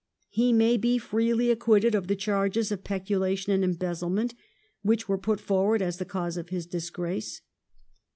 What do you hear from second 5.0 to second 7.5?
were put forward as the cause of his disgrace.